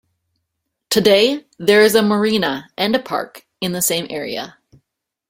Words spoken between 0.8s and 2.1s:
Today there is a